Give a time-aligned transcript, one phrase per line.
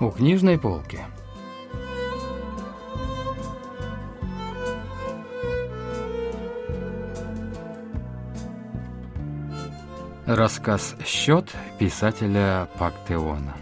[0.00, 0.98] у книжной полки.
[10.26, 13.56] Рассказ «Счет» писателя Пактеона.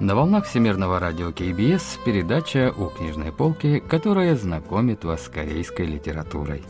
[0.00, 6.64] На волнах Всемирного радио КБС передача «У книжной полки», которая знакомит вас с корейской литературой.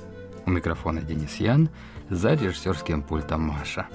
[0.49, 1.69] У микрофона Денис Ян,
[2.09, 3.87] за режиссерским пультом Маша.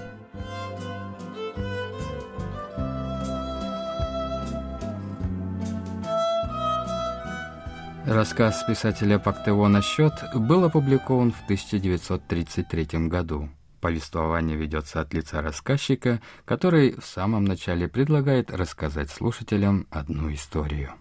[8.05, 13.49] Рассказ писателя Пактеона «Счет» был опубликован в 1933 году.
[13.81, 20.91] Повествование ведется от лица рассказчика, который в самом начале предлагает рассказать слушателям одну историю.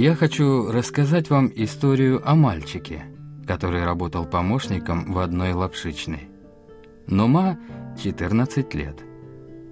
[0.00, 3.04] Я хочу рассказать вам историю о мальчике,
[3.46, 6.30] который работал помощником в одной лапшичной.
[7.06, 7.58] Нума
[8.02, 8.96] 14 лет.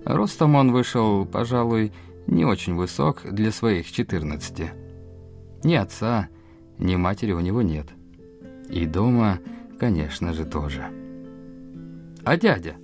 [0.05, 1.95] Ростом он вышел, пожалуй,
[2.27, 4.71] не очень высок для своих 14.
[5.65, 6.29] Ни отца,
[6.77, 7.89] ни матери у него нет.
[8.69, 9.39] И дома,
[9.81, 10.89] конечно же, тоже.
[12.25, 12.75] А дядя?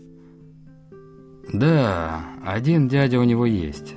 [1.53, 3.97] Да, один дядя у него есть.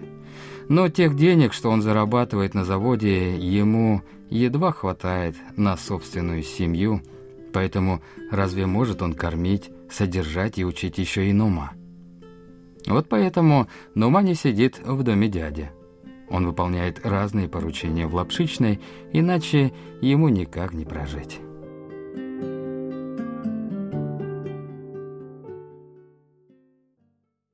[0.69, 7.01] Но тех денег, что он зарабатывает на заводе, ему едва хватает на собственную семью,
[7.53, 8.01] поэтому
[8.31, 11.71] разве может он кормить, содержать и учить еще и Нума?
[12.85, 15.71] Вот поэтому Нума не сидит в доме дяди.
[16.29, 18.81] Он выполняет разные поручения в лапшичной,
[19.13, 19.71] иначе
[20.01, 21.39] ему никак не прожить.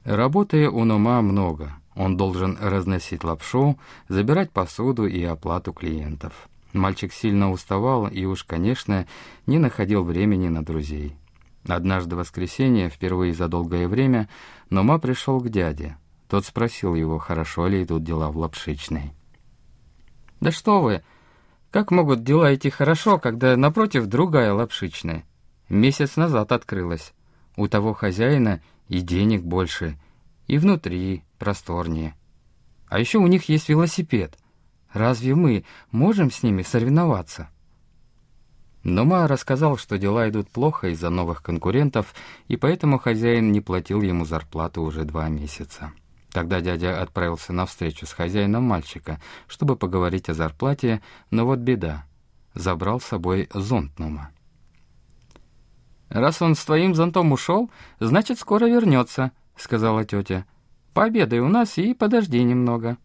[0.04, 3.78] Работы у Нума много– он должен разносить лапшу,
[4.08, 6.50] забирать посуду и оплату клиентов.
[6.74, 9.06] Мальчик сильно уставал и уж, конечно,
[9.46, 11.16] не находил времени на друзей.
[11.68, 14.28] Однажды воскресенье, впервые за долгое время,
[14.70, 15.98] Нома пришел к дяде.
[16.28, 19.14] Тот спросил его, хорошо ли идут дела в лапшичной.
[20.42, 21.04] «Да что вы!
[21.70, 25.24] Как могут дела идти хорошо, когда напротив другая лапшичная?
[25.70, 27.14] Месяц назад открылась.
[27.56, 29.98] У того хозяина и денег больше,
[30.48, 32.16] и внутри, просторнее.
[32.88, 34.38] А еще у них есть велосипед.
[34.92, 37.50] Разве мы можем с ними соревноваться?
[38.84, 42.14] Но Ма рассказал, что дела идут плохо из-за новых конкурентов,
[42.48, 45.94] и поэтому хозяин не платил ему зарплату уже два месяца.
[46.32, 52.06] Тогда дядя отправился на встречу с хозяином мальчика, чтобы поговорить о зарплате, но вот беда.
[52.54, 54.32] Забрал с собой зонт Нума.
[56.10, 60.46] «Раз он с твоим зонтом ушел, значит, скоро вернется»,— сказала тетя.
[60.94, 62.98] Пообедай у нас и подожди немного».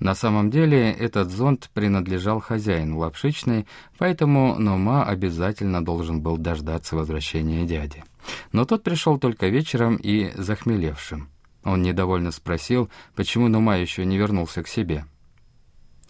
[0.00, 3.66] На самом деле этот зонт принадлежал хозяину лапшичной,
[3.96, 8.04] поэтому Нома обязательно должен был дождаться возвращения дяди.
[8.52, 11.28] Но тот пришел только вечером и захмелевшим.
[11.62, 15.06] Он недовольно спросил, почему Нома еще не вернулся к себе.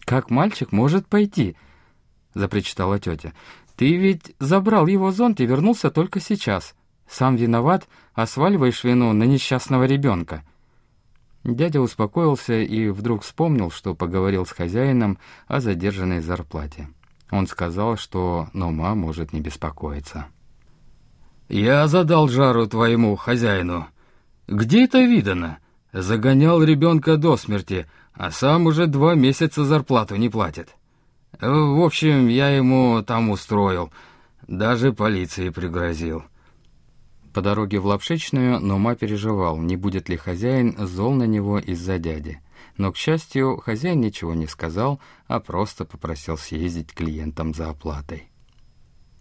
[0.01, 1.55] «Как мальчик может пойти?»—
[2.35, 3.33] запричитала тетя.
[3.77, 6.75] «Ты ведь забрал его зонт и вернулся только сейчас.
[7.15, 10.43] Сам виноват, а сваливаешь вину на несчастного ребенка».
[11.45, 16.89] Дядя успокоился и вдруг вспомнил, что поговорил с хозяином о задержанной зарплате.
[17.31, 20.27] Он сказал, что Нома может не беспокоиться.
[21.49, 23.87] «Я задал жару твоему хозяину.
[24.49, 25.59] Где это видано?
[25.93, 30.75] Загонял ребенка до смерти, а сам уже два месяца зарплату не платит.
[31.41, 33.93] В общем, я ему там устроил,
[34.49, 36.25] даже полиции пригрозил».
[37.35, 42.41] По дороге в Лапшичную Нума переживал, не будет ли хозяин зол на него из-за дяди.
[42.77, 48.29] Но, к счастью, хозяин ничего не сказал, а просто попросил съездить клиентам за оплатой.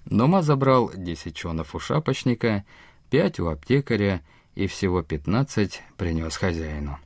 [0.05, 2.65] Нума забрал 10 чонов у шапочника,
[3.09, 4.21] 5 у аптекаря
[4.53, 6.99] и всего 15 принес хозяину.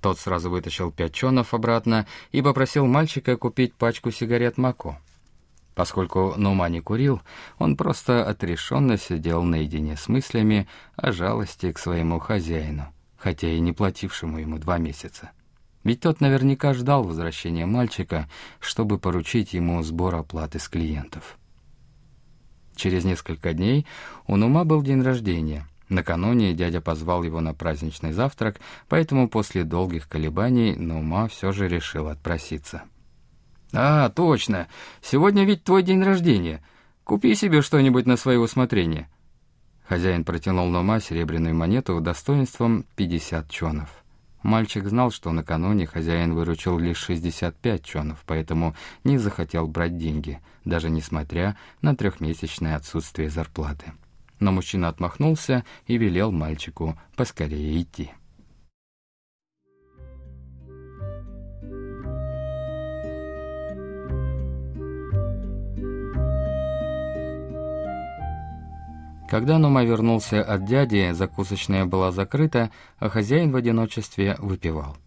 [0.00, 5.00] Тот сразу вытащил пять чонов обратно и попросил мальчика купить пачку сигарет Мако.
[5.74, 7.22] Поскольку Нума не курил,
[7.58, 13.72] он просто отрешенно сидел наедине с мыслями о жалости к своему хозяину, хотя и не
[13.72, 15.30] платившему ему два месяца.
[15.82, 18.28] Ведь тот наверняка ждал возвращения мальчика,
[18.60, 21.38] чтобы поручить ему сбор оплаты с клиентов.
[22.76, 23.86] Через несколько дней
[24.26, 25.66] у Нума был день рождения.
[25.88, 32.08] Накануне дядя позвал его на праздничный завтрак, поэтому после долгих колебаний Нума все же решил
[32.08, 32.82] отпроситься.
[33.72, 34.68] «А, точно.
[35.00, 36.62] Сегодня ведь твой день рождения.
[37.04, 39.08] Купи себе что-нибудь на свое усмотрение».
[39.88, 44.02] Хозяин протянул Нома серебряную монету достоинством 50 чонов.
[44.42, 48.74] Мальчик знал, что накануне хозяин выручил лишь 65 чонов, поэтому
[49.04, 53.92] не захотел брать деньги, даже несмотря на трехмесячное отсутствие зарплаты.
[54.40, 58.10] Но мужчина отмахнулся и велел мальчику поскорее идти.
[69.32, 74.98] Когда Нума вернулся от дяди, закусочная была закрыта, а хозяин в одиночестве выпивал.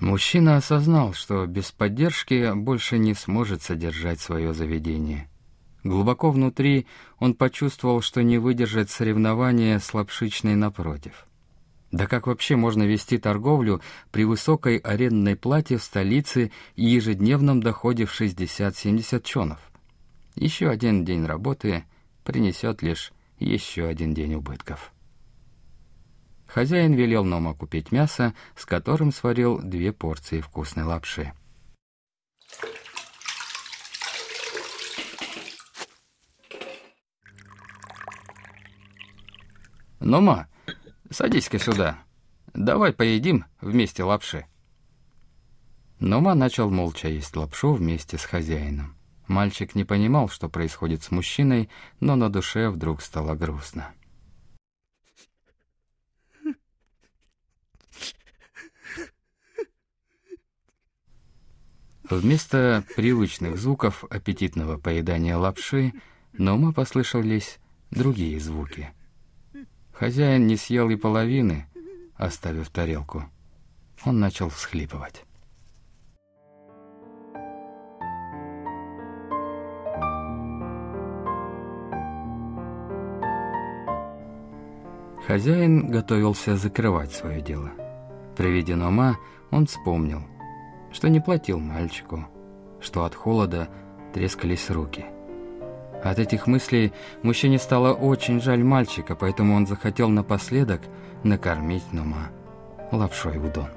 [0.00, 5.30] Мужчина осознал, что без поддержки больше не сможет содержать свое заведение.
[5.84, 6.88] Глубоко внутри
[7.20, 11.25] он почувствовал, что не выдержит соревнования с лапшичной напротив.
[11.96, 13.80] Да как вообще можно вести торговлю
[14.12, 19.58] при высокой арендной плате в столице и ежедневном доходе в 60-70 чонов?
[20.34, 21.86] Еще один день работы
[22.22, 24.92] принесет лишь еще один день убытков.
[26.46, 31.32] Хозяин велел Нома купить мясо, с которым сварил две порции вкусной лапши.
[39.98, 40.46] «Нома,
[41.10, 41.98] Садись-ка сюда.
[42.54, 44.46] Давай поедим вместе лапши».
[45.98, 48.96] Нома начал молча есть лапшу вместе с хозяином.
[49.28, 51.70] Мальчик не понимал, что происходит с мужчиной,
[52.00, 53.92] но на душе вдруг стало грустно.
[62.08, 65.92] Вместо привычных звуков аппетитного поедания лапши
[66.32, 67.58] Нома послышались
[67.90, 68.92] другие звуки—
[69.98, 71.64] Хозяин не съел и половины,
[72.16, 73.24] оставив тарелку.
[74.04, 75.24] Он начал всхлипывать.
[85.26, 87.70] Хозяин готовился закрывать свое дело.
[88.36, 89.16] При виде Нома
[89.50, 90.20] он вспомнил,
[90.92, 92.26] что не платил мальчику,
[92.80, 93.70] что от холода
[94.12, 95.06] трескались руки–
[96.10, 96.92] от этих мыслей
[97.22, 100.80] мужчине стало очень жаль мальчика, поэтому он захотел напоследок
[101.22, 102.30] накормить Нума
[102.92, 103.68] лапшой удон.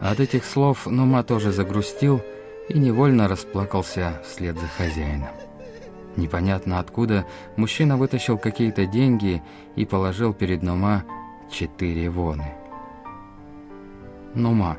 [0.00, 2.22] От этих слов Нума тоже загрустил
[2.68, 5.28] и невольно расплакался вслед за хозяином.
[6.16, 9.42] Непонятно откуда мужчина вытащил какие-то деньги
[9.76, 11.04] и положил перед Нума
[11.50, 12.54] четыре воны.
[14.34, 14.76] «Нума»,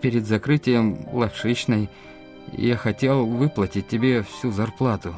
[0.00, 1.90] перед закрытием лавшичной
[2.52, 5.14] я хотел выплатить тебе всю зарплату,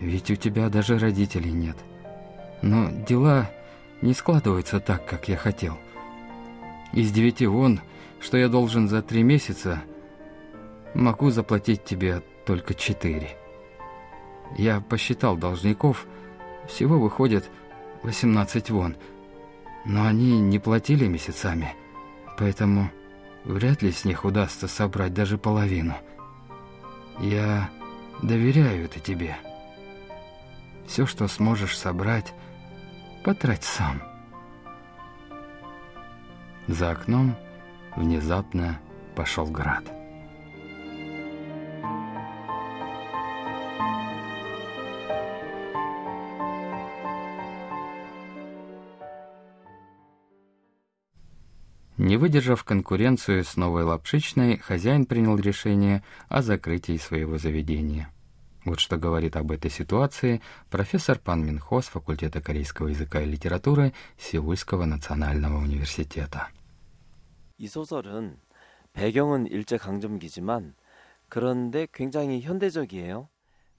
[0.00, 1.76] ведь у тебя даже родителей нет.
[2.62, 3.50] Но дела
[4.00, 5.78] не складываются так, как я хотел.
[6.92, 7.80] Из девяти вон,
[8.20, 9.82] что я должен за три месяца,
[10.94, 13.36] могу заплатить тебе только четыре.
[14.56, 16.06] Я посчитал должников,
[16.68, 17.48] всего выходит
[18.02, 18.96] 18 вон,
[19.84, 21.74] но они не платили месяцами,
[22.38, 22.90] поэтому...
[23.44, 25.94] Вряд ли с них удастся собрать даже половину.
[27.18, 27.70] Я
[28.22, 29.36] доверяю это тебе.
[30.86, 32.32] Все, что сможешь собрать,
[33.24, 34.02] потрать сам.
[36.68, 37.36] За окном
[37.96, 38.80] внезапно
[39.16, 39.84] пошел град.
[52.01, 58.11] Не выдержав конкуренцию с новой лапшичной, хозяин принял решение о закрытии своего заведения.
[58.65, 63.93] Вот что говорит об этой ситуации профессор Пан Минхо с факультета корейского языка и литературы
[64.17, 66.49] Сеульского национального университета.
[67.57, 68.37] 이 소설은
[68.93, 70.75] 배경은 일제 강점기지만
[71.29, 73.29] 그런데 굉장히 현대적이에요.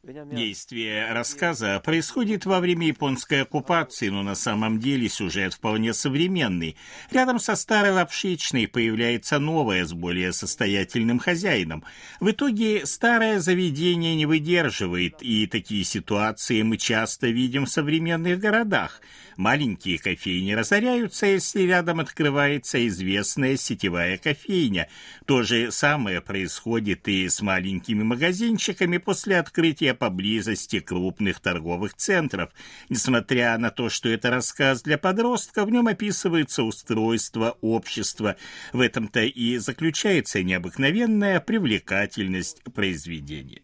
[0.05, 6.75] Действие рассказа происходит во время японской оккупации, но на самом деле сюжет вполне современный.
[7.09, 11.85] Рядом со старой лапшичной появляется новая с более состоятельным хозяином.
[12.19, 18.99] В итоге старое заведение не выдерживает, и такие ситуации мы часто видим в современных городах.
[19.37, 24.89] Маленькие кофейни разоряются, если рядом открывается известная сетевая кофейня.
[25.25, 32.50] То же самое происходит и с маленькими магазинчиками после открытия поблизости крупных торговых центров.
[32.88, 38.36] Несмотря на то, что это рассказ для подростка, в нем описывается устройство общества.
[38.72, 43.62] В этом-то и заключается необыкновенная привлекательность произведения.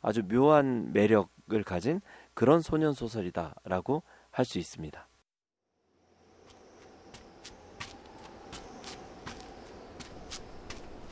[0.00, 2.00] 아주 묘한 매력을 가진
[2.34, 5.08] 그런 소년 소설이다라고 할 수 있습니다.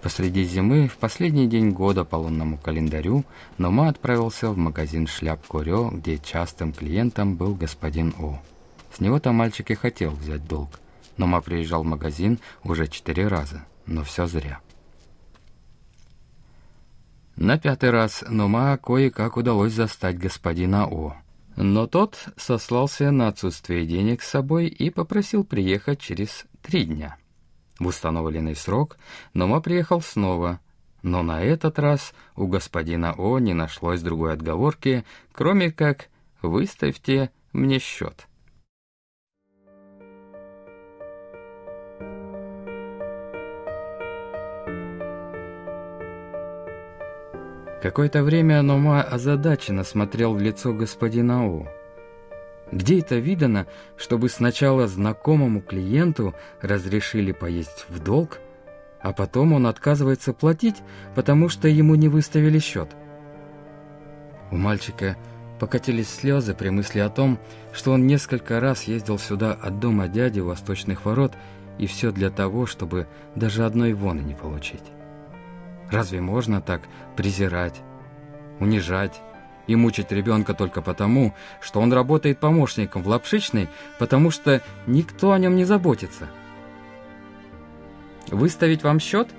[0.06, 3.26] Посреди зимы, в последний день года по лунному календарю,
[3.58, 8.40] Нома отправился в магазин шляп Курё, где частым клиентом был господин О.
[8.94, 10.80] С него-то мальчик и хотел взять долг.
[11.18, 14.60] Нома приезжал в магазин уже четыре раза, но все зря.
[17.36, 21.16] На пятый раз Нома кое-как удалось застать господина О.
[21.56, 27.18] Но тот сослался на отсутствие денег с собой и попросил приехать через три дня.
[27.80, 28.98] В установленный срок
[29.34, 30.60] Нома приехал снова,
[31.02, 36.10] но на этот раз у господина О не нашлось другой отговорки, кроме как
[36.42, 38.28] «выставьте мне счет».
[47.82, 51.68] Какое-то время Нома озадаченно смотрел в лицо господина О.
[52.72, 58.40] Где это видано, чтобы сначала знакомому клиенту разрешили поесть в долг,
[59.02, 60.78] а потом он отказывается платить,
[61.14, 62.90] потому что ему не выставили счет?
[64.52, 65.16] У мальчика
[65.60, 67.40] покатились слезы при мысли о том,
[67.72, 71.34] что он несколько раз ездил сюда от дома дяди Восточных ворот,
[71.78, 74.84] и все для того, чтобы даже одной воны не получить.
[75.92, 76.82] Разве можно так
[77.16, 77.82] презирать,
[78.60, 79.22] унижать,
[79.68, 83.70] и мучить ребенка только потому, что он работает помощником в лапшичной,
[84.00, 86.28] потому что никто о нем не заботится.
[88.28, 89.30] Выставить вам счет?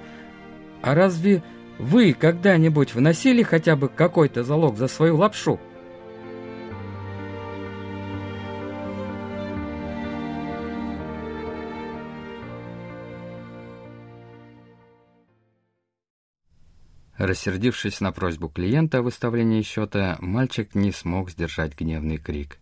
[0.82, 1.42] А разве
[1.78, 5.60] вы когда-нибудь вносили хотя бы какой-то залог за свою лапшу?
[17.18, 22.58] Рассердившись на просьбу клиента о выставлении счета, мальчик не смог сдержать гневный крик.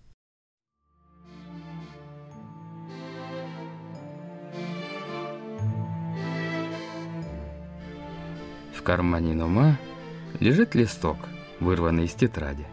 [8.73, 9.77] В кармане Нума
[10.39, 11.17] лежит листок,
[11.59, 12.67] вырванный из тетради.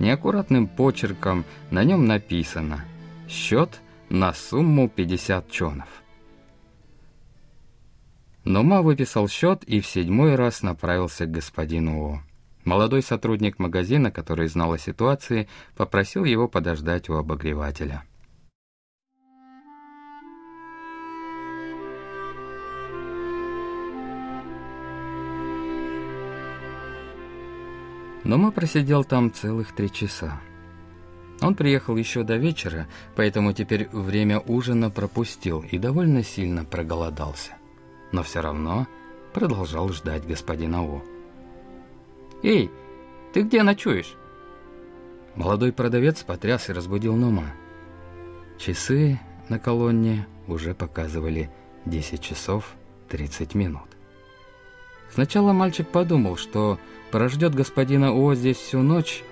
[0.00, 2.84] Неаккуратным почерком на нем написано
[3.26, 3.80] «Счет
[4.10, 5.88] на сумму 50 чонов».
[8.44, 12.22] Но Ма выписал счет и в седьмой раз направился к господину О.
[12.64, 18.04] Молодой сотрудник магазина, который знал о ситуации, попросил его подождать у обогревателя.
[28.24, 30.40] Но Ма просидел там целых три часа.
[31.42, 37.59] Он приехал еще до вечера, поэтому теперь время ужина пропустил и довольно сильно проголодался
[38.12, 38.86] но все равно
[39.32, 41.02] продолжал ждать господина О.
[42.42, 42.70] «Эй,
[43.32, 44.14] ты где ночуешь?»
[45.36, 47.52] Молодой продавец потряс и разбудил Нома.
[48.58, 51.50] Часы на колонне уже показывали
[51.86, 52.74] 10 часов
[53.08, 53.88] 30 минут.
[55.12, 56.78] Сначала мальчик подумал, что
[57.10, 59.22] прождет господина О здесь всю ночь,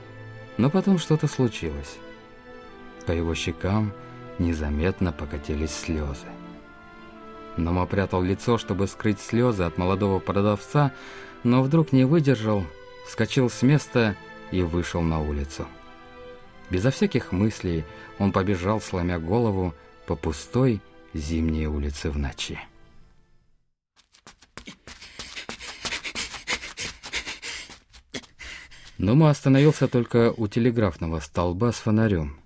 [0.57, 1.99] но потом что-то случилось.
[3.07, 3.93] По его щекам
[4.39, 6.27] незаметно покатились слезы.
[7.59, 10.93] Нома прятал лицо, чтобы скрыть слезы от молодого продавца,
[11.43, 12.65] но вдруг не выдержал,
[13.07, 14.15] вскочил с места
[14.53, 15.67] и вышел на улицу.
[16.71, 17.85] Безо всяких мыслей
[18.19, 19.75] он побежал, сломя голову,
[20.07, 20.81] по пустой
[21.12, 22.61] зимней улице в ночи.
[28.99, 32.38] Нума остановился только у телеграфного столба с фонарем.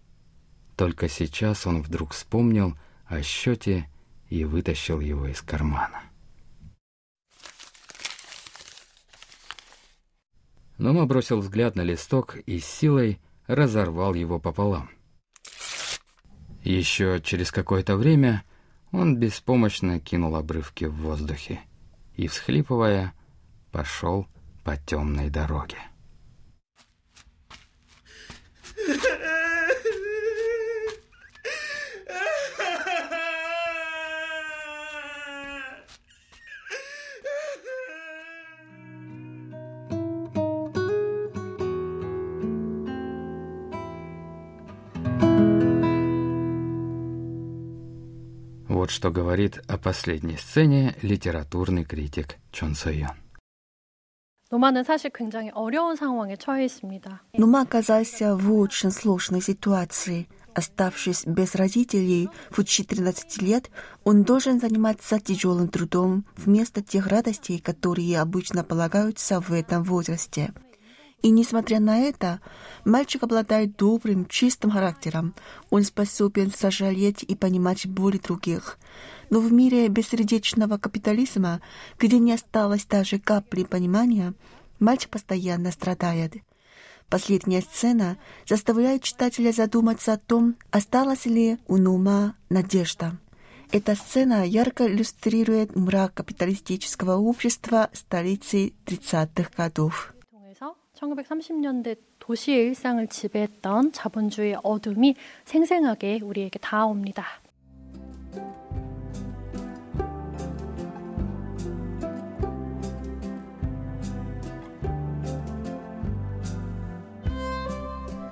[0.76, 2.76] Только сейчас он вдруг вспомнил
[3.06, 3.88] о счете
[4.32, 6.04] и вытащил его из кармана.
[10.78, 14.88] Нома бросил взгляд на листок и силой разорвал его пополам.
[16.64, 18.42] Еще через какое-то время
[18.90, 21.60] он беспомощно кинул обрывки в воздухе
[22.16, 23.12] и, всхлипывая,
[23.70, 24.26] пошел
[24.64, 25.76] по темной дороге.
[48.91, 53.15] что говорит о последней сцене литературный критик Чон Сойон.
[54.49, 57.21] 노마는 사실 굉장히 어려운 상황에 처해 있습니다.
[57.37, 60.27] Нума оказался в очень сложной ситуации.
[60.53, 63.69] Оставшись без родителей в 14 лет,
[64.05, 70.53] он должен заниматься тяжелым трудом вместо тех радостей, которые обычно полагаются в этом возрасте.
[71.22, 72.40] И несмотря на это,
[72.84, 75.34] мальчик обладает добрым, чистым характером.
[75.70, 78.78] Он способен сожалеть и понимать боли других.
[79.30, 81.60] Но в мире бессердечного капитализма,
[81.98, 84.34] где не осталось даже капли понимания,
[84.80, 86.34] мальчик постоянно страдает.
[87.08, 88.16] Последняя сцена
[88.48, 93.16] заставляет читателя задуматься о том, осталась ли у Нума надежда.
[93.70, 100.12] Эта сцена ярко иллюстрирует мрак капиталистического общества столицы 30-х годов.
[101.01, 105.15] 1930년대 도시의 일상을 지배했던 자본주의 어둠이
[105.45, 107.25] 생생하게 우리에게 다가옵니다.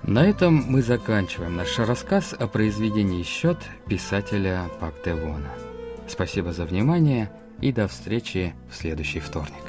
[0.07, 3.57] На этом мы заканчиваем наш рассказ о произведении «Счет»
[3.89, 5.51] писателя Пак Девона.
[6.07, 9.63] Спасибо за внимание и до встречи в следующий вторник.